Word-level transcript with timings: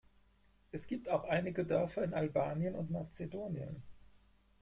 Es 0.71 0.87
gibt 0.87 1.09
auch 1.11 1.25
einige 1.25 1.63
Dörfer 1.63 2.03
in 2.03 2.15
Albanien 2.15 2.73
und 2.73 2.89
Mazedonien. 2.89 3.83